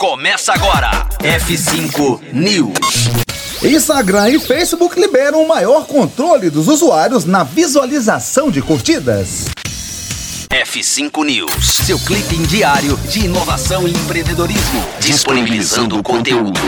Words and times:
Começa 0.00 0.54
agora. 0.54 1.06
F5 1.18 2.32
News. 2.32 3.10
Instagram 3.62 4.30
e 4.30 4.40
Facebook 4.40 4.98
liberam 4.98 5.42
o 5.42 5.46
maior 5.46 5.86
controle 5.86 6.48
dos 6.48 6.68
usuários 6.68 7.26
na 7.26 7.44
visualização 7.44 8.50
de 8.50 8.62
curtidas. 8.62 9.50
F5 10.48 11.22
News, 11.22 11.66
seu 11.84 11.98
clipe 11.98 12.34
diário 12.46 12.96
de 13.10 13.26
inovação 13.26 13.86
e 13.86 13.90
empreendedorismo, 13.90 14.82
disponibilizando 15.00 15.98
o 15.98 16.02
conteúdo. 16.02 16.58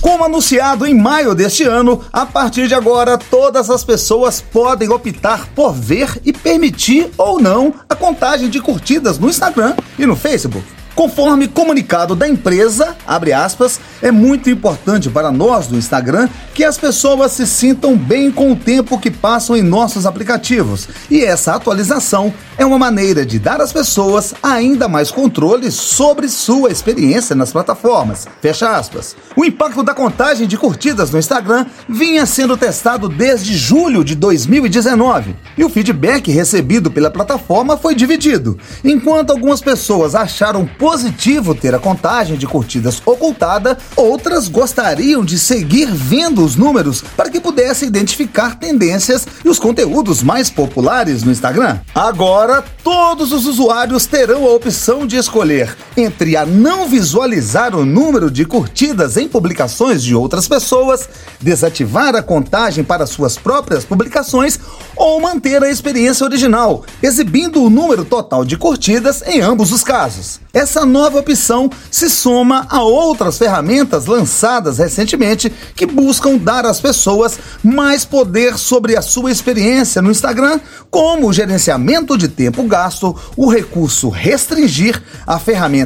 Como 0.00 0.24
anunciado 0.24 0.86
em 0.86 0.94
maio 0.94 1.34
deste 1.34 1.64
ano, 1.64 2.02
a 2.10 2.24
partir 2.24 2.66
de 2.66 2.74
agora 2.74 3.18
todas 3.18 3.68
as 3.68 3.84
pessoas 3.84 4.40
podem 4.40 4.88
optar 4.88 5.46
por 5.48 5.74
ver 5.74 6.18
e 6.24 6.32
permitir 6.32 7.10
ou 7.18 7.38
não 7.38 7.74
a 7.86 7.94
contagem 7.94 8.48
de 8.48 8.58
curtidas 8.58 9.18
no 9.18 9.28
Instagram 9.28 9.76
e 9.98 10.06
no 10.06 10.16
Facebook. 10.16 10.77
Conforme 10.98 11.46
comunicado 11.46 12.16
da 12.16 12.26
empresa, 12.26 12.96
abre 13.06 13.32
aspas, 13.32 13.78
é 14.02 14.10
muito 14.10 14.50
importante 14.50 15.08
para 15.08 15.30
nós 15.30 15.68
do 15.68 15.76
Instagram 15.76 16.28
que 16.52 16.64
as 16.64 16.76
pessoas 16.76 17.30
se 17.30 17.46
sintam 17.46 17.96
bem 17.96 18.32
com 18.32 18.50
o 18.50 18.56
tempo 18.56 18.98
que 18.98 19.08
passam 19.08 19.56
em 19.56 19.62
nossos 19.62 20.06
aplicativos. 20.06 20.88
E 21.08 21.24
essa 21.24 21.54
atualização 21.54 22.34
é 22.56 22.66
uma 22.66 22.80
maneira 22.80 23.24
de 23.24 23.38
dar 23.38 23.60
às 23.60 23.72
pessoas 23.72 24.34
ainda 24.42 24.88
mais 24.88 25.12
controle 25.12 25.70
sobre 25.70 26.28
sua 26.28 26.72
experiência 26.72 27.36
nas 27.36 27.52
plataformas. 27.52 28.26
Fecha 28.42 28.76
aspas. 28.76 29.14
O 29.36 29.44
impacto 29.44 29.84
da 29.84 29.94
contagem 29.94 30.48
de 30.48 30.56
curtidas 30.56 31.12
no 31.12 31.18
Instagram 31.20 31.66
vinha 31.88 32.26
sendo 32.26 32.56
testado 32.56 33.08
desde 33.08 33.56
julho 33.56 34.02
de 34.02 34.16
2019 34.16 35.36
e 35.56 35.62
o 35.62 35.68
feedback 35.68 36.32
recebido 36.32 36.90
pela 36.90 37.08
plataforma 37.08 37.76
foi 37.76 37.94
dividido. 37.94 38.58
Enquanto 38.82 39.30
algumas 39.30 39.60
pessoas 39.60 40.16
acharam 40.16 40.66
positivo 40.88 41.54
ter 41.54 41.74
a 41.74 41.78
contagem 41.78 42.38
de 42.38 42.46
curtidas 42.46 43.02
ocultada, 43.04 43.76
outras 43.94 44.48
gostariam 44.48 45.22
de 45.22 45.38
seguir 45.38 45.86
vendo 45.92 46.42
os 46.42 46.56
números 46.56 47.04
para 47.14 47.28
que 47.28 47.38
pudesse 47.38 47.84
identificar 47.84 48.58
tendências 48.58 49.28
e 49.44 49.50
os 49.50 49.58
conteúdos 49.58 50.22
mais 50.22 50.48
populares 50.48 51.22
no 51.22 51.30
Instagram. 51.30 51.78
Agora, 51.94 52.64
todos 52.82 53.32
os 53.32 53.44
usuários 53.44 54.06
terão 54.06 54.46
a 54.46 54.54
opção 54.54 55.06
de 55.06 55.16
escolher 55.16 55.76
entre 55.98 56.36
a 56.36 56.46
não 56.46 56.88
visualizar 56.88 57.74
o 57.74 57.84
número 57.84 58.30
de 58.30 58.44
curtidas 58.44 59.16
em 59.16 59.28
publicações 59.28 60.02
de 60.02 60.14
outras 60.14 60.46
pessoas, 60.46 61.08
desativar 61.40 62.14
a 62.14 62.22
contagem 62.22 62.84
para 62.84 63.06
suas 63.06 63.36
próprias 63.36 63.84
publicações 63.84 64.58
ou 64.94 65.20
manter 65.20 65.62
a 65.62 65.70
experiência 65.70 66.24
original, 66.24 66.84
exibindo 67.02 67.62
o 67.62 67.70
número 67.70 68.04
total 68.04 68.44
de 68.44 68.56
curtidas 68.56 69.22
em 69.26 69.40
ambos 69.40 69.72
os 69.72 69.82
casos. 69.82 70.40
Essa 70.52 70.84
nova 70.84 71.18
opção 71.18 71.70
se 71.90 72.08
soma 72.08 72.66
a 72.68 72.82
outras 72.82 73.38
ferramentas 73.38 74.06
lançadas 74.06 74.78
recentemente 74.78 75.52
que 75.74 75.86
buscam 75.86 76.36
dar 76.36 76.64
às 76.64 76.80
pessoas 76.80 77.38
mais 77.62 78.04
poder 78.04 78.56
sobre 78.56 78.96
a 78.96 79.02
sua 79.02 79.30
experiência 79.30 80.00
no 80.00 80.10
Instagram, 80.10 80.60
como 80.90 81.28
o 81.28 81.32
gerenciamento 81.32 82.16
de 82.16 82.28
tempo 82.28 82.62
gasto, 82.64 83.14
o 83.36 83.48
recurso 83.48 84.08
restringir, 84.08 85.00
a 85.26 85.38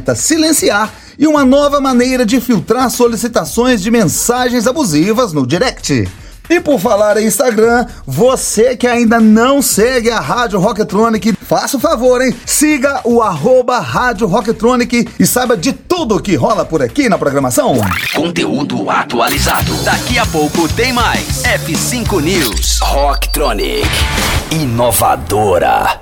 ferramenta 0.02 0.14
silenciar 0.14 0.92
e 1.18 1.26
uma 1.26 1.44
nova 1.44 1.80
maneira 1.80 2.26
de 2.26 2.40
filtrar 2.40 2.90
solicitações 2.90 3.80
de 3.80 3.90
mensagens 3.90 4.66
abusivas 4.66 5.32
no 5.32 5.46
direct. 5.46 6.08
E 6.50 6.60
por 6.60 6.78
falar 6.80 7.16
em 7.16 7.26
Instagram, 7.26 7.86
você 8.04 8.76
que 8.76 8.86
ainda 8.86 9.20
não 9.20 9.62
segue 9.62 10.10
a 10.10 10.18
Rádio 10.18 10.58
Rocktronic, 10.58 11.34
faça 11.40 11.76
o 11.76 11.80
favor, 11.80 12.20
hein? 12.20 12.34
Siga 12.44 13.00
o 13.04 13.22
arroba 13.22 13.78
Rádio 13.78 14.26
Rocktronic 14.26 15.08
e 15.18 15.24
saiba 15.26 15.56
de 15.56 15.72
tudo 15.72 16.20
que 16.20 16.34
rola 16.34 16.64
por 16.64 16.82
aqui 16.82 17.08
na 17.08 17.16
programação. 17.16 17.76
Conteúdo 18.12 18.90
atualizado. 18.90 19.72
Daqui 19.84 20.18
a 20.18 20.26
pouco 20.26 20.68
tem 20.74 20.92
mais. 20.92 21.42
F5 21.44 22.20
News. 22.20 22.80
Rocktronic. 22.80 23.88
Inovadora. 24.50 26.01